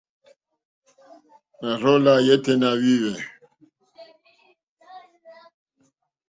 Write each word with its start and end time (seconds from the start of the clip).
Nà 1.61 1.71
rzô 1.79 1.93
lá 2.05 2.13
yêténá 2.27 2.69
wìhwɛ̂. 2.81 3.15